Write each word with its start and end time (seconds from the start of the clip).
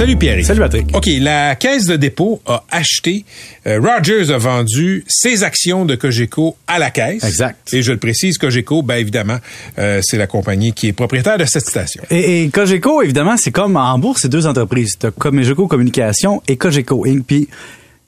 Salut 0.00 0.16
Pierre. 0.16 0.42
Salut 0.46 0.60
Patrick. 0.60 0.96
OK, 0.96 1.10
la 1.20 1.54
Caisse 1.56 1.84
de 1.84 1.94
dépôt 1.94 2.40
a 2.46 2.64
acheté, 2.70 3.26
euh, 3.66 3.78
Rogers 3.82 4.30
a 4.32 4.38
vendu 4.38 5.04
ses 5.06 5.44
actions 5.44 5.84
de 5.84 5.94
Cogeco 5.94 6.56
à 6.66 6.78
la 6.78 6.90
Caisse. 6.90 7.22
Exact. 7.22 7.74
Et 7.74 7.82
je 7.82 7.92
le 7.92 7.98
précise, 7.98 8.38
Cogeco, 8.38 8.82
ben 8.82 8.94
évidemment, 8.94 9.36
euh, 9.78 10.00
c'est 10.02 10.16
la 10.16 10.26
compagnie 10.26 10.72
qui 10.72 10.88
est 10.88 10.94
propriétaire 10.94 11.36
de 11.36 11.44
cette 11.44 11.66
station. 11.66 12.02
Et, 12.08 12.44
et 12.44 12.48
Cogeco, 12.48 13.02
évidemment, 13.02 13.36
c'est 13.36 13.50
comme 13.50 13.76
en 13.76 13.98
bourse, 13.98 14.22
c'est 14.22 14.30
deux 14.30 14.46
entreprises. 14.46 14.96
T'as 14.98 15.10
Cogeco 15.10 15.66
Communication 15.66 16.42
et 16.48 16.56
Cogeco 16.56 17.04
Inc. 17.06 17.22
Puis 17.26 17.50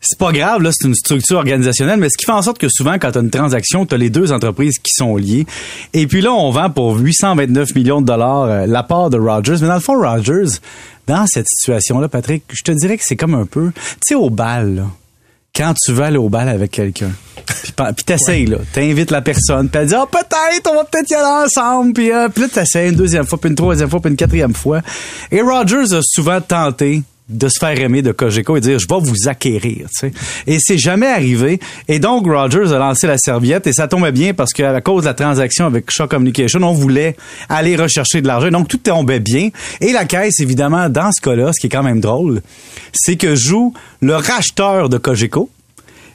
c'est 0.02 0.18
pas 0.18 0.32
grave, 0.32 0.62
là, 0.62 0.70
c'est 0.72 0.88
une 0.88 0.96
structure 0.96 1.36
organisationnelle, 1.36 2.00
mais 2.00 2.08
ce 2.08 2.18
qui 2.18 2.26
fait 2.26 2.32
en 2.32 2.42
sorte 2.42 2.58
que 2.58 2.68
souvent, 2.68 2.94
quand 2.98 3.12
tu 3.12 3.18
as 3.18 3.20
une 3.20 3.30
transaction, 3.30 3.86
tu 3.86 3.94
as 3.94 3.98
les 3.98 4.10
deux 4.10 4.32
entreprises 4.32 4.78
qui 4.78 4.92
sont 4.92 5.16
liées. 5.16 5.46
Et 5.94 6.08
puis 6.08 6.20
là, 6.20 6.32
on 6.32 6.50
vend 6.50 6.70
pour 6.70 6.98
829 6.98 7.74
millions 7.76 8.00
de 8.00 8.06
dollars 8.06 8.42
euh, 8.42 8.66
la 8.66 8.82
part 8.82 9.10
de 9.10 9.18
Rogers. 9.18 9.58
Mais 9.60 9.68
dans 9.68 9.74
le 9.74 9.80
fond, 9.80 9.94
Rogers, 9.96 10.58
dans 11.06 11.26
cette 11.28 11.46
situation-là, 11.46 12.08
Patrick, 12.08 12.42
je 12.52 12.62
te 12.62 12.72
dirais 12.72 12.98
que 12.98 13.04
c'est 13.06 13.16
comme 13.16 13.34
un 13.34 13.46
peu, 13.46 13.70
tu 13.74 13.82
sais, 14.08 14.14
au 14.16 14.28
bal, 14.28 14.74
là, 14.74 14.86
quand 15.54 15.74
tu 15.74 15.92
vas 15.92 16.06
aller 16.06 16.16
au 16.16 16.28
bal 16.28 16.48
avec 16.48 16.72
quelqu'un. 16.72 17.12
Puis, 17.76 18.04
t'essayes, 18.04 18.46
là. 18.46 18.58
T'invites 18.72 19.10
la 19.12 19.22
personne, 19.22 19.68
puis 19.68 19.80
elle 19.80 19.88
dit, 19.88 19.94
ah, 19.94 20.06
peut-être, 20.10 20.70
on 20.70 20.74
va 20.74 20.84
peut-être 20.84 21.10
y 21.10 21.14
aller 21.14 21.46
ensemble. 21.46 21.92
Puis, 21.92 22.10
euh, 22.10 22.28
puis 22.28 22.42
là, 22.42 22.48
t'essayes 22.48 22.90
une 22.90 22.96
deuxième 22.96 23.26
fois, 23.26 23.38
puis 23.38 23.50
une 23.50 23.56
troisième 23.56 23.88
fois, 23.88 24.00
puis 24.00 24.10
une 24.10 24.16
quatrième 24.16 24.54
fois. 24.54 24.80
Et 25.30 25.42
Rogers 25.42 25.94
a 25.94 26.00
souvent 26.02 26.40
tenté 26.40 27.02
de 27.32 27.48
se 27.48 27.58
faire 27.58 27.78
aimer 27.80 28.02
de 28.02 28.12
Cogeco 28.12 28.56
et 28.56 28.60
dire 28.60 28.78
je 28.78 28.86
vais 28.88 29.00
vous 29.00 29.28
acquérir, 29.28 29.86
tu 29.88 30.08
sais. 30.08 30.12
Et 30.46 30.58
c'est 30.60 30.78
jamais 30.78 31.06
arrivé. 31.06 31.58
Et 31.88 31.98
donc 31.98 32.26
Rogers 32.26 32.72
a 32.72 32.78
lancé 32.78 33.06
la 33.06 33.18
serviette 33.18 33.66
et 33.66 33.72
ça 33.72 33.88
tombait 33.88 34.12
bien 34.12 34.34
parce 34.34 34.52
qu'à 34.52 34.80
cause 34.80 35.02
de 35.02 35.08
la 35.08 35.14
transaction 35.14 35.66
avec 35.66 35.90
Shaw 35.90 36.06
Communication, 36.08 36.60
on 36.62 36.72
voulait 36.72 37.16
aller 37.48 37.76
rechercher 37.76 38.20
de 38.22 38.26
l'argent. 38.26 38.50
Donc 38.50 38.68
tout 38.68 38.78
tombait 38.78 39.20
bien. 39.20 39.48
Et 39.80 39.92
la 39.92 40.04
caisse, 40.04 40.40
évidemment, 40.40 40.88
dans 40.88 41.10
ce 41.12 41.20
cas-là, 41.20 41.52
ce 41.52 41.60
qui 41.60 41.66
est 41.66 41.70
quand 41.70 41.82
même 41.82 42.00
drôle, 42.00 42.42
c'est 42.92 43.16
que 43.16 43.34
joue 43.34 43.72
le 44.00 44.16
racheteur 44.16 44.88
de 44.88 44.98
Cogeco. 44.98 45.48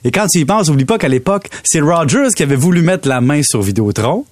Et 0.04 0.10
quand 0.12 0.26
tu 0.28 0.38
y 0.38 0.44
penses, 0.44 0.68
oublie 0.68 0.84
pas 0.84 0.96
qu'à 0.98 1.08
l'époque, 1.08 1.48
c'est 1.64 1.80
Rogers 1.80 2.28
qui 2.36 2.42
avait 2.44 2.54
voulu 2.56 2.82
mettre 2.82 3.08
la 3.08 3.20
main 3.20 3.42
sur 3.42 3.60
Vidéotron. 3.62 4.24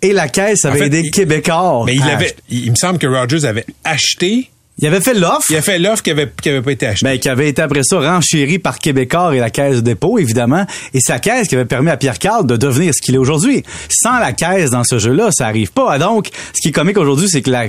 Et 0.00 0.12
la 0.12 0.28
caisse 0.28 0.64
avait 0.64 0.76
En 0.76 0.78
fait, 0.78 0.86
aidé 0.86 1.00
il- 1.06 1.10
Québécois. 1.10 1.82
Mais 1.86 1.96
il 1.96 2.02
avait, 2.04 2.36
il, 2.48 2.66
il 2.66 2.70
me 2.70 2.76
semble 2.76 2.98
que 3.00 3.06
Rogers 3.08 3.44
avait 3.44 3.66
acheté, 3.82 4.48
il 4.78 4.86
avait 4.86 5.00
fait 5.00 5.14
l'offre. 5.14 5.46
il 5.50 5.56
a 5.56 5.62
fait 5.62 5.78
l'offre 5.78 6.02
qui 6.02 6.10
avait, 6.10 6.30
qui 6.40 6.48
avait 6.48 6.62
pas 6.62 6.70
été 6.70 6.86
achetée. 6.86 7.04
Ben, 7.04 7.18
qui 7.18 7.28
avait 7.28 7.48
été 7.48 7.60
après 7.62 7.82
ça 7.82 7.98
renchéri 7.98 8.58
par 8.60 8.78
Québécois 8.78 9.34
et 9.34 9.40
la 9.40 9.50
Caisse 9.50 9.76
de 9.76 9.80
dépôt, 9.80 10.18
évidemment. 10.18 10.64
Et 10.94 11.00
sa 11.00 11.18
caisse 11.18 11.48
qui 11.48 11.56
avait 11.56 11.64
permis 11.64 11.90
à 11.90 11.96
Pierre 11.96 12.18
Carl 12.18 12.46
de 12.46 12.56
devenir 12.56 12.94
ce 12.94 13.02
qu'il 13.02 13.16
est 13.16 13.18
aujourd'hui. 13.18 13.64
Sans 13.88 14.18
la 14.18 14.32
caisse 14.32 14.70
dans 14.70 14.84
ce 14.84 14.98
jeu-là, 14.98 15.30
ça 15.32 15.46
arrive 15.46 15.72
pas. 15.72 15.98
Donc, 15.98 16.28
ce 16.54 16.60
qui 16.60 16.68
est 16.68 16.72
comique 16.72 16.96
aujourd'hui, 16.96 17.28
c'est 17.28 17.42
que 17.42 17.50
la, 17.50 17.64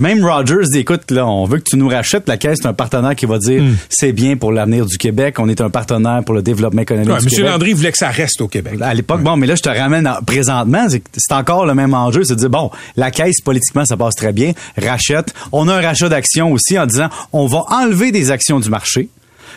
même 0.00 0.24
Rogers 0.24 0.66
dit, 0.72 0.78
écoute, 0.80 1.10
là, 1.10 1.26
on 1.26 1.44
veut 1.44 1.58
que 1.58 1.64
tu 1.70 1.76
nous 1.76 1.88
rachètes. 1.88 2.28
La 2.28 2.36
caisse, 2.36 2.58
c'est 2.62 2.68
un 2.68 2.72
partenaire 2.72 3.14
qui 3.14 3.26
va 3.26 3.38
dire, 3.38 3.62
c'est 3.88 4.12
bien 4.12 4.36
pour 4.36 4.52
l'avenir 4.52 4.86
du 4.86 4.98
Québec. 4.98 5.36
On 5.38 5.48
est 5.48 5.60
un 5.60 5.70
partenaire 5.70 6.22
pour 6.24 6.34
le 6.34 6.42
développement 6.42 6.82
économique 6.82 7.10
Ouais, 7.10 7.18
du 7.18 7.24
Monsieur 7.24 7.38
Québec. 7.38 7.52
Landry 7.52 7.72
voulait 7.72 7.92
que 7.92 7.98
ça 7.98 8.08
reste 8.10 8.40
au 8.40 8.48
Québec. 8.48 8.74
À 8.80 8.94
l'époque, 8.94 9.22
bon, 9.22 9.36
mais 9.36 9.46
là, 9.46 9.54
je 9.54 9.62
te 9.62 9.68
ramène 9.68 10.06
à- 10.06 10.20
présentement, 10.26 10.86
c'est 10.88 11.32
encore 11.32 11.66
le 11.66 11.74
même 11.74 11.94
enjeu, 11.94 12.24
c'est 12.24 12.34
de 12.34 12.40
dire, 12.40 12.50
bon, 12.50 12.70
la 12.96 13.10
caisse, 13.10 13.40
politiquement, 13.40 13.84
ça 13.84 13.96
passe 13.96 14.14
très 14.14 14.32
bien, 14.32 14.52
rachète. 14.80 15.32
On 15.52 15.68
a 15.68 15.74
un 15.76 15.80
rachat 15.80 16.08
d'actions 16.08 16.52
aussi 16.52 16.78
en 16.78 16.86
disant, 16.86 17.08
on 17.32 17.46
va 17.46 17.64
enlever 17.70 18.12
des 18.12 18.30
actions 18.30 18.60
du 18.60 18.68
marché. 18.70 19.08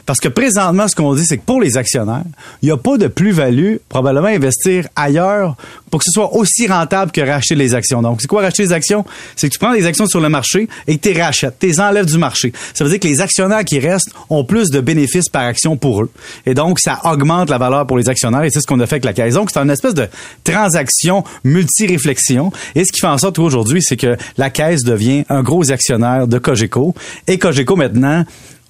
Parce 0.05 0.19
que 0.19 0.27
présentement, 0.27 0.87
ce 0.87 0.95
qu'on 0.95 1.13
dit, 1.15 1.25
c'est 1.25 1.37
que 1.37 1.45
pour 1.45 1.61
les 1.61 1.77
actionnaires, 1.77 2.23
il 2.61 2.65
n'y 2.65 2.71
a 2.71 2.77
pas 2.77 2.97
de 2.97 3.07
plus-value, 3.07 3.75
probablement 3.89 4.27
investir 4.27 4.87
ailleurs 4.95 5.55
pour 5.89 5.99
que 5.99 6.05
ce 6.05 6.11
soit 6.11 6.35
aussi 6.35 6.67
rentable 6.67 7.11
que 7.11 7.21
racheter 7.21 7.55
les 7.55 7.73
actions. 7.73 8.01
Donc, 8.01 8.21
c'est 8.21 8.27
quoi 8.27 8.41
racheter 8.41 8.63
les 8.63 8.73
actions? 8.73 9.05
C'est 9.35 9.47
que 9.47 9.53
tu 9.53 9.59
prends 9.59 9.71
les 9.71 9.85
actions 9.85 10.05
sur 10.07 10.19
le 10.19 10.29
marché 10.29 10.67
et 10.87 10.97
que 10.97 11.07
tu 11.07 11.13
les 11.13 11.21
rachètes, 11.21 11.55
tu 11.59 11.67
les 11.67 11.79
enlèves 11.79 12.05
du 12.05 12.17
marché. 12.17 12.51
Ça 12.73 12.83
veut 12.83 12.89
dire 12.89 12.99
que 12.99 13.07
les 13.07 13.21
actionnaires 13.21 13.63
qui 13.63 13.79
restent 13.79 14.09
ont 14.29 14.43
plus 14.43 14.69
de 14.69 14.81
bénéfices 14.81 15.29
par 15.29 15.43
action 15.43 15.77
pour 15.77 16.01
eux. 16.01 16.11
Et 16.45 16.53
donc, 16.53 16.79
ça 16.79 16.99
augmente 17.03 17.49
la 17.49 17.57
valeur 17.57 17.87
pour 17.87 17.97
les 17.97 18.09
actionnaires 18.09 18.43
et 18.43 18.49
c'est 18.49 18.61
ce 18.61 18.67
qu'on 18.67 18.79
a 18.79 18.85
fait 18.85 18.95
avec 18.95 19.05
la 19.05 19.13
caisse. 19.13 19.35
Donc, 19.35 19.51
c'est 19.51 19.59
une 19.59 19.69
espèce 19.69 19.93
de 19.93 20.07
transaction 20.43 21.23
multi-réflexion. 21.43 22.51
Et 22.75 22.83
ce 22.83 22.91
qui 22.91 22.99
fait 22.99 23.07
en 23.07 23.17
sorte 23.17 23.37
qu'aujourd'hui, 23.37 23.81
c'est 23.81 23.97
que 23.97 24.17
la 24.37 24.49
caisse 24.49 24.83
devient 24.83 25.23
un 25.29 25.43
gros 25.43 25.71
actionnaire 25.71 26.27
de 26.27 26.37
Cogeco. 26.37 26.93
Et 27.27 27.37
Cogeco, 27.37 27.75
maintenant, 27.75 28.25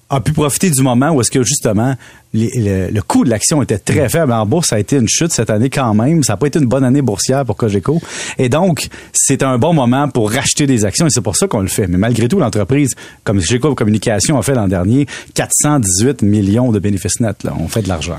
a 0.08 0.20
pu 0.20 0.32
profiter 0.32 0.70
du 0.70 0.82
moment 0.82 1.10
où 1.10 1.20
est-ce 1.20 1.30
que 1.32 1.42
justement 1.42 1.94
les- 2.32 2.50
le, 2.54 2.90
le 2.92 3.02
coût 3.02 3.24
de 3.24 3.30
l'action 3.30 3.60
était 3.62 3.78
très 3.78 4.08
faible. 4.08 4.32
En 4.32 4.46
bourse, 4.46 4.68
ça 4.68 4.76
a 4.76 4.78
été 4.78 4.96
une 4.96 5.08
chute 5.08 5.32
cette 5.32 5.50
année 5.50 5.68
quand 5.70 5.94
même. 5.94 6.22
Ça 6.22 6.34
n'a 6.34 6.36
pas 6.36 6.46
été 6.46 6.58
une 6.60 6.66
bonne 6.66 6.84
année 6.84 7.02
boursière 7.02 7.44
pour 7.44 7.56
Cogeco. 7.56 8.00
Et 8.38 8.48
donc, 8.48 8.88
c'est 9.12 9.42
un 9.42 9.58
bon 9.58 9.72
moment 9.72 10.08
pour 10.08 10.30
racheter 10.30 10.66
des 10.66 10.84
actions 10.84 11.06
et 11.06 11.10
c'est 11.10 11.22
pour 11.22 11.36
ça 11.36 11.48
qu'on 11.48 11.60
le 11.60 11.66
fait. 11.68 11.86
Mais 11.88 11.98
malgré 11.98 12.28
tout, 12.28 12.38
l'entreprise, 12.38 12.90
comme 13.24 13.38
Cogeco 13.40 13.74
Communication 13.74 14.38
a 14.38 14.42
fait 14.42 14.54
l'an 14.54 14.68
dernier, 14.68 15.06
418 15.34 16.22
millions 16.22 16.70
de 16.72 16.78
bénéfices 16.78 17.18
nets. 17.20 17.42
Là. 17.42 17.54
On 17.58 17.66
fait 17.68 17.82
de 17.82 17.88
l'argent. 17.88 18.18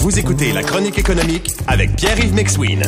Vous 0.00 0.18
écoutez 0.18 0.52
la 0.52 0.62
chronique 0.62 0.98
économique 0.98 1.50
avec 1.66 1.96
Pierre-Yves 1.96 2.34
McSween. 2.34 2.82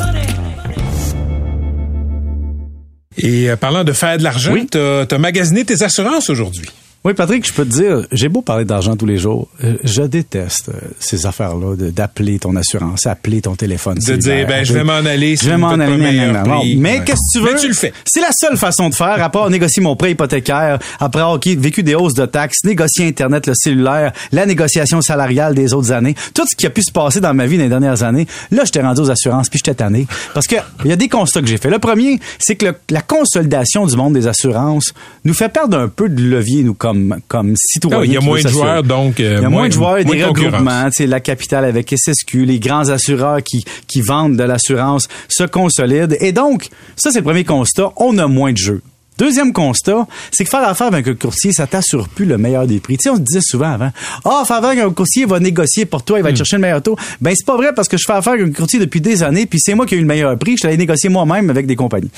Et 3.17 3.49
euh, 3.49 3.55
parlant 3.57 3.83
de 3.83 3.91
faire 3.91 4.17
de 4.17 4.23
l'argent, 4.23 4.53
Oui. 4.53 4.67
t'as 4.71 5.03
as 5.09 5.17
magasiné 5.17 5.65
tes 5.65 5.83
assurances 5.83 6.29
aujourd'hui. 6.29 6.69
Oui, 7.05 7.13
Patrick, 7.13 7.47
je 7.47 7.53
peux 7.53 7.63
te 7.63 7.69
dire, 7.71 8.05
j'ai 8.11 8.27
beau 8.27 8.41
parler 8.41 8.65
d'argent 8.65 8.97
tous 8.97 9.05
les 9.05 9.15
jours, 9.17 9.47
euh, 9.63 9.77
je 9.85 10.01
déteste 10.01 10.67
euh, 10.67 10.73
ces 10.99 11.25
affaires-là 11.25 11.75
d'appeler 11.77 12.39
ton 12.39 12.57
assurance, 12.57 13.07
appeler 13.07 13.39
ton 13.39 13.55
téléphone. 13.55 13.97
De 14.05 14.15
dire, 14.17 14.45
ben, 14.45 14.65
je 14.65 14.73
vais 14.73 14.83
m'en 14.83 14.91
aller, 14.95 15.37
Je 15.37 15.49
vais 15.49 15.55
m'en 15.55 15.69
aller. 15.69 16.75
Mais 16.75 16.99
Ouais. 16.99 17.03
qu'est-ce 17.05 17.15
que 17.15 17.39
tu 17.39 17.45
veux? 17.45 17.53
Mais 17.53 17.59
tu 17.59 17.67
le 17.69 17.73
fais. 17.73 17.93
C'est 18.03 18.19
la 18.19 18.31
seule 18.37 18.57
façon 18.57 18.89
de 18.89 18.93
faire, 18.95 19.23
à 19.23 19.29
part 19.29 19.49
négocier 19.49 19.81
mon 19.81 19.95
prêt 19.95 20.11
hypothécaire, 20.11 20.77
après 20.99 21.21
avoir 21.21 21.39
vécu 21.39 21.83
des 21.83 21.95
hausses 21.95 22.15
de 22.15 22.25
taxes, 22.25 22.65
négocier 22.65 23.07
Internet, 23.07 23.47
le 23.47 23.53
cellulaire, 23.55 24.11
la 24.33 24.45
négociation 24.45 24.99
salariale 25.01 25.55
des 25.55 25.73
autres 25.73 25.93
années, 25.93 26.15
tout 26.33 26.43
ce 26.51 26.53
qui 26.53 26.65
a 26.65 26.69
pu 26.69 26.81
se 26.83 26.91
passer 26.91 27.21
dans 27.21 27.33
ma 27.33 27.45
vie 27.45 27.55
dans 27.55 27.63
les 27.63 27.69
dernières 27.69 28.03
années. 28.03 28.27
Là, 28.51 28.63
j'étais 28.65 28.81
rendu 28.81 28.99
aux 28.99 29.09
assurances, 29.09 29.47
puis 29.47 29.59
j'étais 29.63 29.75
tanné. 29.75 30.05
Parce 30.33 30.47
que 30.47 30.55
il 30.83 30.89
y 30.89 30.93
a 30.93 30.97
des 30.97 31.07
constats 31.07 31.39
que 31.39 31.47
j'ai 31.47 31.57
fait. 31.57 31.69
Le 31.69 31.79
premier, 31.79 32.19
c'est 32.39 32.57
que 32.57 32.65
le- 32.65 32.75
la 32.89 33.01
consolidation 33.01 33.85
du 33.87 33.95
monde 33.95 34.15
des 34.15 34.27
assurances 34.27 34.93
nous 35.23 35.33
fait 35.33 35.47
perdre 35.47 35.77
un 35.77 35.87
peu 35.87 36.09
de 36.09 36.21
levier, 36.21 36.63
nous, 36.63 36.73
comme, 36.73 36.88
comme 37.27 37.55
citoyens. 37.57 37.97
Ah 37.97 38.01
oui, 38.01 38.07
il 38.07 38.13
y 38.13 38.17
a 38.17 38.21
moins 38.21 38.41
de 38.41 38.47
joueurs, 38.47 38.83
donc, 38.83 39.19
euh, 39.19 39.35
il 39.37 39.43
y 39.43 39.45
a 39.45 39.49
moins, 39.49 39.67
de 39.67 39.73
joueurs 39.73 39.97
et 39.97 40.05
des 40.05 40.23
regroupements. 40.23 40.89
La 40.99 41.19
capitale 41.19 41.65
avec 41.65 41.93
SSQ, 41.95 42.45
les 42.45 42.59
grands 42.59 42.89
assureurs 42.89 43.41
qui, 43.43 43.63
qui 43.87 44.01
vendent 44.01 44.37
de 44.37 44.43
l'assurance 44.43 45.07
se 45.27 45.43
consolident. 45.43 46.15
Et 46.19 46.31
donc, 46.31 46.69
ça, 46.95 47.11
c'est 47.11 47.19
le 47.19 47.23
premier 47.23 47.43
constat. 47.43 47.91
On 47.97 48.17
a 48.17 48.27
moins 48.27 48.51
de 48.51 48.57
jeux. 48.57 48.81
Deuxième 49.19 49.51
constat, 49.51 50.07
c'est 50.31 50.45
que 50.45 50.49
faire 50.49 50.65
affaire 50.65 50.87
avec 50.87 51.05
un 51.05 51.13
courtier, 51.13 51.51
ça 51.51 51.67
t'assure 51.67 52.07
plus 52.07 52.23
le 52.23 52.37
meilleur 52.37 52.65
des 52.65 52.79
prix. 52.79 52.97
Tu 52.97 53.03
sais, 53.03 53.09
on 53.09 53.17
se 53.17 53.21
disait 53.21 53.41
souvent 53.41 53.73
avant, 53.73 53.91
ah, 54.23 54.43
faire 54.47 54.57
affaire 54.57 54.69
avec 54.69 54.79
un 54.79 54.91
courtier, 54.91 55.23
il 55.23 55.27
va 55.27 55.41
négocier 55.41 55.85
pour 55.85 56.03
toi, 56.03 56.19
il 56.19 56.23
va 56.23 56.31
te 56.31 56.37
chercher 56.37 56.55
le 56.55 56.61
meilleur 56.61 56.81
taux. 56.81 56.95
Ben, 57.19 57.33
c'est 57.35 57.45
pas 57.45 57.57
vrai 57.57 57.73
parce 57.75 57.89
que 57.89 57.97
je 57.97 58.05
fais 58.07 58.13
affaire 58.13 58.33
avec 58.33 58.47
un 58.47 58.51
courtier 58.51 58.79
depuis 58.79 59.01
des 59.01 59.21
années, 59.21 59.45
puis 59.45 59.59
c'est 59.61 59.73
moi 59.75 59.85
qui 59.85 59.95
ai 59.95 59.97
eu 59.97 60.01
le 60.01 60.07
meilleur 60.07 60.37
prix, 60.37 60.55
je 60.55 60.65
l'ai 60.67 60.77
négocié 60.77 61.09
moi-même 61.09 61.49
avec 61.49 61.67
des 61.67 61.75
compagnies. 61.75 62.09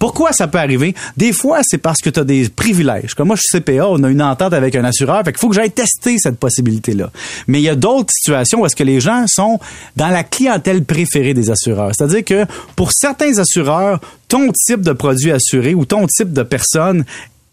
Pourquoi 0.00 0.32
ça 0.32 0.48
peut 0.48 0.58
arriver? 0.58 0.96
Des 1.16 1.32
fois, 1.32 1.60
c'est 1.62 1.78
parce 1.78 2.00
que 2.00 2.10
tu 2.10 2.18
as 2.18 2.24
des 2.24 2.48
privilèges. 2.48 3.14
Comme 3.14 3.28
moi, 3.28 3.36
je 3.36 3.42
suis 3.42 3.60
CPA, 3.60 3.88
on 3.88 4.02
a 4.02 4.10
une 4.10 4.22
entente 4.22 4.52
avec 4.52 4.74
un 4.74 4.84
assureur, 4.84 5.22
fait 5.24 5.30
qu'il 5.30 5.40
faut 5.40 5.50
que 5.50 5.54
j'aille 5.54 5.70
tester 5.70 6.18
cette 6.18 6.38
possibilité-là. 6.38 7.12
Mais 7.46 7.60
il 7.60 7.64
y 7.64 7.68
a 7.68 7.76
d'autres 7.76 8.10
situations 8.12 8.62
où 8.62 8.66
est-ce 8.66 8.74
que 8.74 8.82
les 8.82 8.98
gens 8.98 9.26
sont 9.28 9.60
dans 9.94 10.08
la 10.08 10.24
clientèle 10.24 10.84
préférée 10.84 11.34
des 11.34 11.50
assureurs. 11.50 11.92
C'est-à-dire 11.96 12.24
que 12.24 12.46
pour 12.74 12.90
certains 12.92 13.38
assureurs, 13.38 14.00
ton 14.28 14.52
type 14.52 14.82
de 14.82 14.92
produit 14.92 15.32
assuré 15.32 15.74
ou 15.74 15.84
ton 15.84 16.06
type 16.06 16.32
de 16.32 16.42
personne 16.42 17.04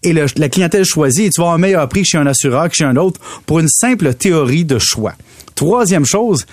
et 0.04 0.14
la 0.14 0.50
clientèle 0.50 0.86
choisie, 0.86 1.24
et 1.24 1.30
tu 1.32 1.42
vas 1.42 1.46
avoir 1.46 1.56
un 1.56 1.60
meilleur 1.60 1.90
prix 1.90 2.06
chez 2.06 2.18
un 2.18 2.28
assureur 2.28 2.70
que 2.70 2.76
chez 2.76 2.84
un 2.84 2.96
autre 2.96 3.20
pour 3.46 3.60
une 3.60 3.68
simple 3.68 4.14
théorie 4.14 4.64
de 4.64 4.78
choix. 4.78 5.14
Troisième 5.56 6.06
chose, 6.06 6.46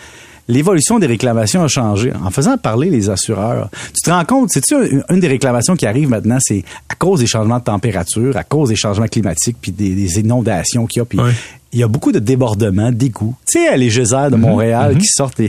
l'évolution 0.48 0.98
des 0.98 1.06
réclamations 1.06 1.62
a 1.62 1.68
changé. 1.68 2.12
En 2.24 2.30
faisant 2.30 2.56
parler 2.56 2.88
les 2.88 3.10
assureurs, 3.10 3.68
tu 3.94 4.00
te 4.00 4.10
rends 4.10 4.24
compte, 4.24 4.50
c'est-tu 4.50 5.02
une, 5.08 5.20
des 5.20 5.28
réclamations 5.28 5.76
qui 5.76 5.86
arrive 5.86 6.08
maintenant, 6.08 6.38
c'est 6.40 6.64
à 6.88 6.94
cause 6.94 7.20
des 7.20 7.26
changements 7.26 7.58
de 7.58 7.64
température, 7.64 8.36
à 8.36 8.44
cause 8.44 8.70
des 8.70 8.76
changements 8.76 9.08
climatiques, 9.08 9.56
puis 9.60 9.72
des, 9.72 10.20
inondations 10.20 10.86
qu'il 10.86 11.00
y 11.00 11.02
a, 11.02 11.04
puis. 11.04 11.18
Il 11.72 11.78
y 11.78 11.82
a 11.82 11.88
beaucoup 11.88 12.12
de 12.12 12.18
débordements, 12.18 12.92
d'égouts. 12.92 13.34
Tu 13.46 13.58
sais, 13.60 13.76
les 13.76 13.88
geysers 13.88 14.30
de 14.30 14.36
Montréal 14.36 14.98
qui 14.98 15.06
sortent, 15.06 15.40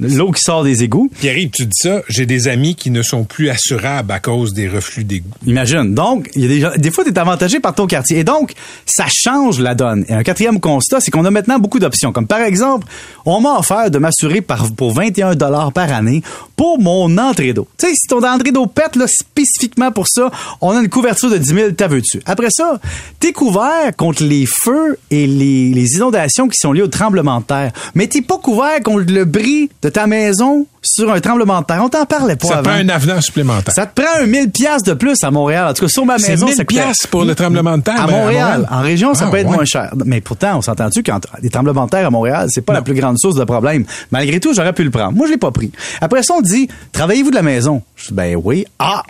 l'eau 0.00 0.30
qui 0.30 0.40
sort 0.42 0.64
des 0.64 0.82
égouts. 0.82 1.10
Pierre, 1.20 1.36
tu 1.52 1.64
dis 1.66 1.70
ça, 1.74 2.02
j'ai 2.08 2.26
des 2.26 2.48
amis 2.48 2.74
qui 2.74 2.90
ne 2.90 3.02
sont 3.02 3.24
plus 3.24 3.48
assurables 3.48 4.12
à 4.12 4.20
cause 4.20 4.52
des 4.52 4.68
reflux 4.68 5.04
d'égout. 5.04 5.30
Imagine. 5.46 5.94
Donc, 5.94 6.28
il 6.34 6.42
y 6.42 6.44
a 6.44 6.48
des, 6.48 6.60
gens- 6.60 6.70
des 6.76 6.90
fois, 6.90 7.04
tu 7.04 7.10
es 7.10 7.18
avantagé 7.18 7.58
par 7.60 7.74
ton 7.74 7.86
quartier. 7.86 8.18
Et 8.18 8.24
donc, 8.24 8.52
ça 8.86 9.06
change 9.08 9.60
la 9.60 9.74
donne. 9.74 10.04
Et 10.08 10.12
un 10.12 10.22
quatrième 10.22 10.60
constat, 10.60 11.00
c'est 11.00 11.10
qu'on 11.10 11.24
a 11.24 11.30
maintenant 11.30 11.58
beaucoup 11.58 11.78
d'options. 11.78 12.12
Comme 12.12 12.26
par 12.26 12.40
exemple, 12.42 12.86
on 13.24 13.40
m'a 13.40 13.58
offert 13.58 13.90
de 13.90 13.98
m'assurer 13.98 14.42
pour 14.42 14.92
21 14.92 15.34
dollars 15.36 15.72
par 15.72 15.92
année 15.92 16.22
pour 16.62 16.80
mon 16.80 17.18
entrée 17.18 17.52
d'eau. 17.52 17.66
Tu 17.76 17.88
sais, 17.88 17.92
si 17.92 18.06
ton 18.06 18.22
entrée 18.22 18.52
d'eau 18.52 18.66
pète, 18.66 18.94
là, 18.94 19.08
spécifiquement 19.08 19.90
pour 19.90 20.06
ça, 20.06 20.30
on 20.60 20.70
a 20.70 20.80
une 20.80 20.88
couverture 20.88 21.28
de 21.28 21.36
10 21.36 21.48
000, 21.48 21.70
t'as 21.72 21.88
veux-tu. 21.88 22.20
Après 22.24 22.50
ça, 22.50 22.80
t'es 23.18 23.32
couvert 23.32 23.96
contre 23.96 24.22
les 24.22 24.46
feux 24.46 24.96
et 25.10 25.26
les, 25.26 25.70
les 25.70 25.94
inondations 25.96 26.46
qui 26.46 26.56
sont 26.56 26.70
liées 26.70 26.82
au 26.82 26.86
tremblement 26.86 27.40
de 27.40 27.46
terre. 27.46 27.72
Mais 27.96 28.06
t'es 28.06 28.22
pas 28.22 28.38
couvert 28.38 28.80
contre 28.80 29.12
le 29.12 29.24
bris 29.24 29.70
de 29.82 29.88
ta 29.88 30.06
maison 30.06 30.68
sur 30.82 31.12
un 31.12 31.20
tremblement 31.20 31.60
de 31.60 31.66
terre. 31.66 31.80
On 31.82 31.88
t'en 31.88 32.04
parlait 32.06 32.36
pas 32.36 32.48
Ça 32.48 32.54
te 32.54 32.58
avant. 32.58 32.70
prend 32.70 32.78
un 32.78 32.88
avenant 32.88 33.20
supplémentaire. 33.20 33.72
Ça 33.74 33.86
te 33.86 34.00
prend 34.00 34.22
un 34.22 34.26
1000 34.26 34.50
pièces 34.50 34.82
de 34.82 34.94
plus 34.94 35.22
à 35.22 35.30
Montréal. 35.30 35.68
En 35.68 35.74
tout 35.74 35.82
cas, 35.84 35.88
sur 35.88 36.04
ma 36.04 36.18
C'est 36.18 36.30
maison, 36.32 36.46
1000 36.46 36.56
coûtait- 36.56 36.64
piastres 36.66 37.08
pour 37.08 37.24
le 37.24 37.34
tremblement 37.34 37.78
de 37.78 37.82
terre, 37.82 38.00
À 38.02 38.06
ben, 38.06 38.14
à 38.14 38.16
Montréal. 38.18 38.68
En 38.70 38.80
région, 38.80 39.14
ça 39.14 39.26
Ah, 39.28 39.30
peut 39.30 39.36
être 39.38 39.48
ouais. 39.48 39.54
moins 39.56 39.64
cher. 39.64 39.92
Mais 40.04 40.20
pourtant, 40.20 40.58
on 40.58 40.62
s'entend-tu 40.62 41.02
quand 41.02 41.20
les 41.40 41.50
tremblements 41.50 41.84
de 41.84 41.90
terre 41.90 42.06
à 42.06 42.10
Montréal, 42.10 42.48
c'est 42.50 42.62
pas 42.62 42.72
la 42.72 42.82
plus 42.82 42.94
grande 42.94 43.18
source 43.18 43.36
de 43.36 43.44
problème. 43.44 43.84
Malgré 44.10 44.40
tout, 44.40 44.54
j'aurais 44.54 44.72
pu 44.72 44.82
le 44.84 44.90
prendre. 44.90 45.12
Moi, 45.12 45.26
je 45.26 45.32
l'ai 45.32 45.38
pas 45.38 45.50
pris. 45.52 45.70
Après 46.00 46.22
ça, 46.22 46.34
on 46.34 46.40
dit, 46.40 46.68
travaillez-vous 46.92 47.30
de 47.30 47.36
la 47.36 47.42
maison? 47.42 47.82
Je 47.96 48.08
dis, 48.08 48.14
ben 48.14 48.36
oui. 48.42 48.64
Ah, 48.78 49.02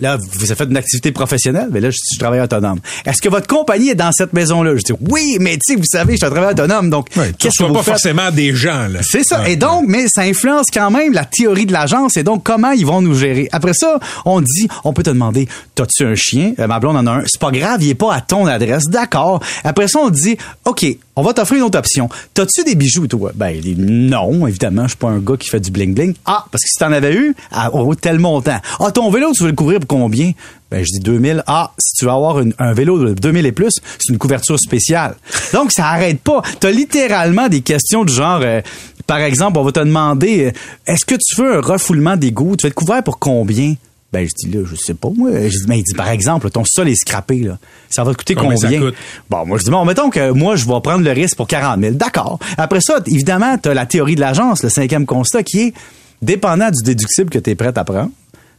là, 0.00 0.16
vous 0.16 0.44
avez 0.44 0.54
fait 0.54 0.64
une 0.64 0.76
activité 0.76 1.12
professionnelle? 1.12 1.68
Mais 1.70 1.80
là, 1.80 1.90
je, 1.90 1.98
je 2.12 2.18
travaille 2.18 2.40
autonome. 2.40 2.80
Est-ce 3.06 3.22
que 3.22 3.28
votre 3.28 3.46
compagnie 3.46 3.90
est 3.90 3.94
dans 3.94 4.10
cette 4.12 4.32
maison-là? 4.32 4.72
Je 4.76 4.82
dis, 4.82 4.92
oui, 5.08 5.36
mais 5.40 5.52
tu 5.54 5.74
sais, 5.74 5.76
vous 5.76 5.84
savez, 5.84 6.14
je 6.14 6.16
suis 6.18 6.26
un 6.26 6.30
travailleur 6.30 6.52
autonome, 6.52 6.90
donc, 6.90 7.06
Ouais, 7.16 7.28
tu 7.28 7.34
qu'est-ce 7.38 7.62
que 7.62 7.68
vous 7.68 7.74
pas 7.74 7.82
faites? 7.82 7.94
forcément 7.94 8.30
des 8.30 8.54
gens, 8.54 8.88
là. 8.88 9.00
C'est 9.02 9.22
ça. 9.24 9.42
Ouais. 9.42 9.52
Et 9.52 9.56
donc, 9.56 9.84
mais 9.86 10.06
ça 10.08 10.22
influence 10.22 10.66
quand 10.72 10.90
même 10.90 11.12
la 11.20 11.26
théorie 11.26 11.66
de 11.66 11.72
l'agence 11.72 12.16
et 12.16 12.22
donc 12.22 12.44
comment 12.44 12.70
ils 12.70 12.86
vont 12.86 13.02
nous 13.02 13.14
gérer. 13.14 13.46
Après 13.52 13.74
ça, 13.74 13.98
on 14.24 14.40
dit, 14.40 14.68
on 14.84 14.94
peut 14.94 15.02
te 15.02 15.10
demander, 15.10 15.46
t'as-tu 15.74 16.04
un 16.04 16.14
chien? 16.14 16.54
Euh, 16.58 16.66
ma 16.66 16.80
blonde 16.80 16.96
en 16.96 17.06
a 17.06 17.10
un. 17.10 17.22
C'est 17.26 17.40
pas 17.40 17.50
grave, 17.50 17.82
il 17.82 17.90
est 17.90 17.94
pas 17.94 18.14
à 18.14 18.22
ton 18.22 18.46
adresse. 18.46 18.84
D'accord. 18.88 19.40
Après 19.62 19.86
ça, 19.86 19.98
on 19.98 20.08
dit, 20.08 20.38
OK, 20.64 20.86
on 21.16 21.22
va 21.22 21.34
t'offrir 21.34 21.58
une 21.58 21.64
autre 21.64 21.78
option. 21.78 22.08
T'as-tu 22.32 22.64
des 22.64 22.74
bijoux, 22.74 23.06
toi? 23.06 23.32
Ben, 23.34 23.50
il 23.50 23.60
dit, 23.60 23.76
non, 23.76 24.46
évidemment, 24.46 24.84
je 24.84 24.88
suis 24.88 24.96
pas 24.96 25.08
un 25.08 25.18
gars 25.18 25.36
qui 25.36 25.50
fait 25.50 25.60
du 25.60 25.70
bling-bling. 25.70 26.14
Ah, 26.24 26.46
parce 26.50 26.64
que 26.64 26.70
si 26.70 26.78
t'en 26.78 26.90
avais 26.90 27.14
eu, 27.14 27.34
à, 27.52 27.70
tel 28.00 28.18
montant. 28.18 28.58
Ah, 28.78 28.90
ton 28.90 29.10
vélo, 29.10 29.32
tu 29.34 29.42
veux 29.42 29.50
le 29.50 29.54
couvrir 29.54 29.80
pour 29.80 29.88
combien? 29.88 30.32
Ben, 30.70 30.82
je 30.82 30.92
dis 30.92 31.00
2000. 31.00 31.42
Ah, 31.46 31.72
si 31.78 31.96
tu 31.98 32.04
veux 32.06 32.12
avoir 32.12 32.42
un 32.58 32.72
vélo 32.72 33.04
de 33.04 33.12
2000 33.12 33.44
et 33.44 33.52
plus, 33.52 33.74
c'est 33.98 34.12
une 34.12 34.18
couverture 34.18 34.58
spéciale. 34.58 35.16
Donc, 35.52 35.72
ça 35.72 35.86
arrête 35.86 36.20
pas. 36.20 36.40
T'as 36.60 36.70
littéralement 36.70 37.48
des 37.48 37.60
questions 37.60 38.04
du 38.04 38.14
genre, 38.14 38.40
euh, 38.42 38.62
par 39.10 39.18
exemple, 39.22 39.58
on 39.58 39.64
va 39.64 39.72
te 39.72 39.80
demander, 39.80 40.44
euh, 40.44 40.52
est-ce 40.86 41.04
que 41.04 41.16
tu 41.16 41.42
veux 41.42 41.56
un 41.56 41.60
refoulement 41.60 42.16
d'égout? 42.16 42.54
Tu 42.54 42.62
vas 42.62 42.68
être 42.68 42.76
couvert 42.76 43.02
pour 43.02 43.18
combien? 43.18 43.74
Ben, 44.12 44.24
je 44.24 44.30
dis 44.46 44.56
là, 44.56 44.62
je 44.64 44.76
sais 44.76 44.94
pas, 44.94 45.08
moi. 45.12 45.32
Je 45.32 45.48
dis, 45.48 45.66
ben, 45.66 45.74
il 45.74 45.82
dit, 45.82 45.94
par 45.94 46.10
exemple, 46.10 46.48
ton 46.48 46.62
sol 46.64 46.88
est 46.88 46.94
scrappé, 46.94 47.40
là. 47.40 47.58
Ça 47.88 48.04
va 48.04 48.12
te 48.12 48.18
coûter 48.18 48.36
Combien 48.36 48.54
combien? 48.54 48.78
ça 48.78 48.86
coûte? 48.86 48.94
Bon, 49.28 49.44
moi, 49.46 49.58
je 49.58 49.64
dis, 49.64 49.70
bon, 49.72 49.84
mettons 49.84 50.10
que 50.10 50.30
moi, 50.30 50.54
je 50.54 50.64
vais 50.64 50.80
prendre 50.80 51.00
le 51.02 51.10
risque 51.10 51.36
pour 51.36 51.48
40 51.48 51.80
000. 51.80 51.94
D'accord. 51.94 52.38
Après 52.56 52.78
ça, 52.80 53.00
évidemment, 53.04 53.58
tu 53.58 53.68
as 53.68 53.74
la 53.74 53.84
théorie 53.84 54.14
de 54.14 54.20
l'agence, 54.20 54.62
le 54.62 54.68
cinquième 54.68 55.06
constat, 55.06 55.42
qui 55.42 55.58
est 55.58 55.74
dépendant 56.22 56.70
du 56.70 56.84
déductible 56.84 57.30
que 57.30 57.40
tu 57.40 57.50
es 57.50 57.56
prêt 57.56 57.76
à 57.76 57.82
prendre. 57.82 58.10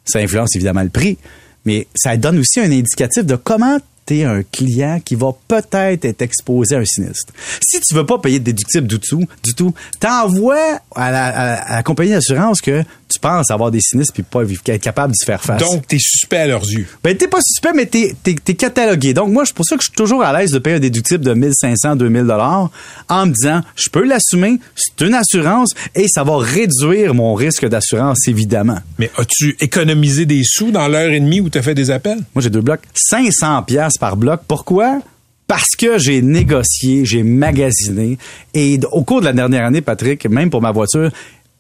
Ça 0.04 0.20
influence 0.20 0.54
évidemment 0.58 0.84
le 0.84 0.90
prix, 0.90 1.18
mais 1.64 1.88
ça 1.96 2.18
donne 2.18 2.40
aussi 2.40 2.60
un 2.60 2.72
indicatif 2.74 3.24
de 3.24 3.38
comment 3.38 3.78
tu 4.06 4.20
es 4.20 4.24
un 4.24 4.44
client 4.44 5.00
qui 5.04 5.16
va 5.16 5.32
peut-être 5.48 6.06
être 6.06 6.22
exposé 6.22 6.76
à 6.76 6.80
un 6.80 6.86
sinistre. 6.86 7.34
Si 7.62 7.80
tu 7.82 7.94
veux 7.94 8.06
pas 8.06 8.18
payer 8.18 8.40
de 8.40 8.46
déductible 8.46 8.88
du 8.88 9.00
tout, 9.00 9.26
du 9.44 9.54
tout, 9.54 9.74
t'envoies 10.00 10.80
à 10.96 11.12
la, 11.12 11.64
à 11.78 11.84
compagnie 11.84 12.12
d'assurance 12.12 12.62
que 12.62 12.84
tu 13.12 13.20
penses 13.20 13.52
avoir 13.52 13.72
des 13.72 13.82
sinistres 13.82 14.14
puis 14.14 14.24
pas 14.24 14.44
être 14.44 14.82
capable 14.82 15.14
d'y 15.14 15.26
faire 15.26 15.44
face. 15.44 15.62
Donc, 15.62 15.88
t'es 15.88 16.00
suspect 16.00 16.38
à 16.38 16.48
leurs 16.48 16.64
yeux. 16.64 16.88
Ben, 17.04 17.16
t'es 17.16 17.28
pas 17.28 17.42
suspect, 17.42 17.74
mais 17.76 17.86
t'es, 17.86 18.16
t'es, 18.24 18.36
t'es 18.36 18.54
catalogué. 18.54 19.14
Donc, 19.14 19.32
moi, 19.32 19.44
c'est 19.46 19.56
pour 19.56 19.66
ça 19.66 19.76
que 19.76 19.82
je 19.84 19.90
suis 19.90 19.96
toujours 19.96 20.24
à 20.24 20.38
l'aise 20.38 20.52
de 20.52 20.60
payer 20.60 20.78
un 20.78 20.80
déductible 20.80 21.24
de 21.24 21.34
1500, 21.34 21.98
2000 21.98 22.24
dollars 22.24 22.70
en 23.10 23.26
me 23.26 23.34
disant, 23.34 23.62
je 23.76 23.90
peux 23.90 24.06
l'assumer, 24.06 24.60
c'est 24.76 25.06
une 25.06 25.14
assurance 25.14 25.72
et 25.96 26.08
ça 26.08 26.24
va 26.24 26.38
réduire 26.38 27.14
mon 27.14 27.34
risque 27.34 27.68
d'assurance, 27.68 28.28
évidemment. 28.28 28.80
Mais 28.98 29.12
as-tu 29.18 29.56
économisé 29.60 30.26
des 30.26 30.44
sous 30.44 30.72
dans 30.72 30.88
l'heure 30.88 31.12
et 31.12 31.20
demie 31.20 31.42
où 31.42 31.50
tu 31.50 31.58
as 31.58 31.62
fait 31.62 31.76
des 31.76 31.92
appels? 31.92 32.20
Moi, 32.34 32.42
j'ai 32.42 32.50
deux 32.50 32.62
blocs. 32.62 32.82
500 32.94 33.64
pièces 33.64 33.91
par 33.98 34.18
bloc. 34.18 34.42
Pourquoi? 34.48 35.00
Parce 35.48 35.76
que 35.78 35.98
j'ai 35.98 36.22
négocié, 36.22 37.04
j'ai 37.06 37.24
magasiné. 37.24 38.18
Et 38.54 38.80
au 38.92 39.04
cours 39.04 39.20
de 39.20 39.26
la 39.26 39.34
dernière 39.34 39.66
année, 39.66 39.82
Patrick, 39.82 40.26
même 40.28 40.50
pour 40.50 40.62
ma 40.62 40.72
voiture, 40.72 41.12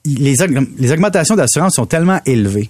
les, 0.06 0.38
aug- 0.42 0.68
les 0.78 0.92
augmentations 0.92 1.36
d'assurance 1.36 1.74
sont 1.75 1.86
tellement 1.86 2.19
élevées 2.25 2.69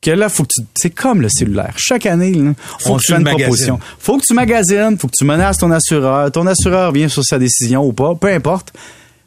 que 0.00 0.10
là, 0.10 0.28
faut 0.28 0.42
que 0.42 0.48
tu, 0.54 0.62
c'est 0.76 0.90
comme 0.90 1.22
le 1.22 1.28
cellulaire. 1.30 1.72
Chaque 1.78 2.04
année, 2.04 2.32
là, 2.34 2.52
Faut 2.80 2.92
on 2.92 2.96
que 2.96 3.00
te 3.02 3.06
tu 3.06 3.12
fait 3.12 3.18
une 3.18 3.24
proposition. 3.24 3.78
Faut 3.98 4.18
que 4.18 4.22
tu 4.26 4.34
magasines, 4.34 4.98
faut 4.98 5.06
que 5.08 5.14
tu 5.16 5.24
menaces 5.24 5.56
ton 5.58 5.70
assureur. 5.70 6.30
Ton 6.30 6.46
assureur 6.46 6.92
vient 6.92 7.08
sur 7.08 7.24
sa 7.24 7.38
décision 7.38 7.86
ou 7.86 7.92
pas, 7.94 8.14
peu 8.14 8.28
importe. 8.28 8.72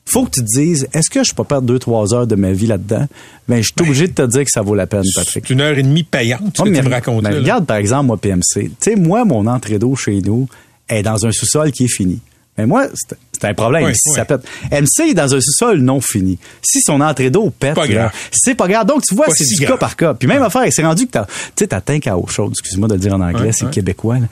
Faut 0.09 0.23
que 0.25 0.31
tu 0.31 0.39
te 0.39 0.45
dises, 0.45 0.87
est-ce 0.93 1.09
que 1.09 1.23
je 1.23 1.33
peux 1.33 1.43
perdre 1.43 1.67
deux, 1.67 1.79
trois 1.79 2.13
heures 2.13 2.27
de 2.27 2.35
ma 2.35 2.51
vie 2.53 2.67
là-dedans? 2.67 3.07
Ben, 3.47 3.57
je 3.57 3.63
suis 3.67 3.73
obligé 3.81 4.07
de 4.07 4.13
te 4.13 4.21
dire 4.21 4.43
que 4.45 4.51
ça 4.51 4.61
vaut 4.61 4.73
la 4.75 4.87
peine, 4.87 5.03
Patrick. 5.13 5.45
C'est 5.47 5.53
une 5.53 5.61
heure 5.61 5.77
et 5.77 5.83
demie 5.83 6.03
payante, 6.03 6.55
ce 6.55 6.61
Oh, 6.61 6.65
que 6.65 6.69
mais 6.69 6.79
tu 6.81 6.85
me 6.87 6.91
racontes 6.93 7.23
ben, 7.23 7.35
regarde, 7.35 7.65
par 7.65 7.77
exemple, 7.77 8.05
moi, 8.07 8.17
PMC. 8.17 8.41
Tu 8.55 8.71
sais, 8.79 8.95
moi, 8.95 9.25
mon 9.25 9.45
entrée 9.47 9.79
d'eau 9.79 9.95
chez 9.95 10.21
nous 10.21 10.47
est 10.89 11.03
dans 11.03 11.25
un 11.25 11.31
sous-sol 11.31 11.71
qui 11.71 11.85
est 11.85 11.93
fini. 11.93 12.19
Mais 12.57 12.65
moi, 12.65 12.87
c'est 13.33 13.45
un 13.45 13.53
problème 13.53 13.83
Oui, 13.85 13.91
si 13.95 14.09
oui. 14.09 14.15
ça 14.15 14.25
pète. 14.25 14.41
MC 14.71 15.09
est 15.11 15.13
dans 15.13 15.35
un 15.35 15.39
sous-sol 15.39 15.79
non 15.79 16.01
fini. 16.01 16.39
Si 16.63 16.81
son 16.81 17.01
entrée 17.01 17.29
d'eau 17.29 17.51
pète, 17.51 17.77
c'est 18.31 18.55
pas 18.55 18.67
grave. 18.67 18.87
Donc, 18.87 19.03
tu 19.03 19.13
vois, 19.13 19.27
c'est 19.29 19.43
si 19.43 19.55
du 19.57 19.61
grave. 19.65 19.73
cas 19.75 19.77
par 19.77 19.95
cas. 19.95 20.13
Puis 20.15 20.27
même 20.27 20.41
affaire, 20.41 20.63
c'est 20.71 20.83
rendu 20.83 21.05
que 21.05 21.11
t'as, 21.11 21.25
tu 21.25 21.31
sais, 21.59 21.67
ta 21.67 21.81
tank 21.81 22.07
à 22.07 22.17
eau 22.17 22.25
chaude, 22.27 22.51
excuse-moi 22.53 22.87
de 22.87 22.93
le 22.95 22.99
dire 22.99 23.13
en 23.13 23.21
anglais, 23.21 23.41
Ouais, 23.47 23.51
c'est 23.51 23.65
ouais. 23.65 23.71
québécois, 23.71 24.17
là. 24.19 24.25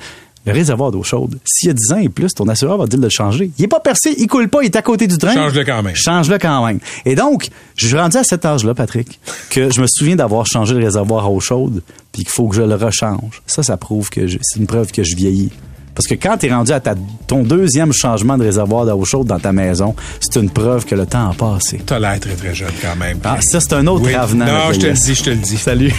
Le 0.45 0.51
réservoir 0.53 0.91
d'eau 0.91 1.01
chaude, 1.01 1.39
s'il 1.43 1.67
y 1.67 1.71
a 1.71 1.73
10 1.73 1.91
ans 1.93 1.97
et 1.97 2.09
plus, 2.09 2.33
ton 2.33 2.47
assureur 2.47 2.77
va 2.77 2.85
te 2.85 2.91
dire 2.91 2.99
de 2.99 3.03
le 3.05 3.09
changer. 3.09 3.49
Il 3.57 3.65
est 3.65 3.67
pas 3.67 3.79
percé, 3.79 4.13
il 4.17 4.27
coule 4.27 4.47
pas, 4.47 4.59
il 4.61 4.65
est 4.65 4.75
à 4.75 4.81
côté 4.83 5.07
du 5.07 5.17
train. 5.17 5.33
Change-le 5.33 5.63
quand 5.65 5.81
même. 5.81 5.95
Change-le 5.95 6.37
quand 6.37 6.65
même. 6.65 6.79
Et 7.05 7.15
donc, 7.15 7.47
je 7.75 7.87
suis 7.87 7.97
rendu 7.97 8.17
à 8.17 8.23
cet 8.23 8.45
âge-là, 8.45 8.75
Patrick, 8.75 9.19
que 9.49 9.71
je 9.71 9.81
me 9.81 9.87
souviens 9.89 10.15
d'avoir 10.15 10.45
changé 10.45 10.75
le 10.75 10.83
réservoir 10.85 11.25
à 11.25 11.29
eau 11.29 11.39
chaude, 11.39 11.81
puis 12.11 12.23
qu'il 12.23 12.31
faut 12.31 12.47
que 12.47 12.55
je 12.55 12.61
le 12.61 12.75
rechange. 12.75 13.41
Ça, 13.47 13.63
ça 13.63 13.75
prouve 13.77 14.09
que 14.11 14.27
je- 14.27 14.37
c'est 14.43 14.59
une 14.59 14.67
preuve 14.67 14.91
que 14.91 15.03
je 15.03 15.15
vieillis. 15.15 15.51
Parce 15.95 16.07
que 16.07 16.13
quand 16.15 16.37
tu 16.37 16.45
es 16.47 16.53
rendu 16.53 16.73
à 16.73 16.79
ta- 16.81 16.93
ton 17.25 17.41
deuxième 17.43 17.93
changement 17.93 18.37
de 18.37 18.43
réservoir 18.43 18.85
d'eau 18.85 19.03
chaude 19.05 19.27
dans 19.27 19.39
ta 19.39 19.51
maison, 19.53 19.95
c'est 20.19 20.39
une 20.39 20.49
preuve 20.49 20.85
que 20.85 20.93
le 20.93 21.05
temps 21.05 21.31
a 21.31 21.33
passé. 21.33 21.81
T'as 21.85 21.97
l'air 21.99 22.19
très, 22.19 22.35
très 22.35 22.53
jeune 22.53 22.69
quand 22.81 22.95
même. 22.97 23.17
Ah, 23.23 23.37
ça, 23.41 23.59
c'est 23.61 23.73
un 23.73 23.87
autre 23.87 24.05
Oui. 24.05 24.13
avenant. 24.13 24.45
Non, 24.45 24.73
je 24.73 24.79
te 24.79 24.85
le 24.87 24.91
dis, 24.93 25.15
je 25.15 25.23
te 25.23 25.29
le 25.29 25.35
dis. 25.37 25.57
Salut. 25.57 25.93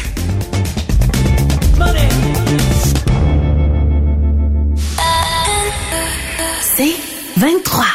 C'est 1.76 2.25
23. 7.38 7.86